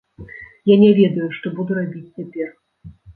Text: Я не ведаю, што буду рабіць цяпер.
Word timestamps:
Я 0.69 0.77
не 0.83 0.87
ведаю, 0.99 1.27
што 1.39 1.51
буду 1.59 1.77
рабіць 1.79 2.13
цяпер. 2.23 2.49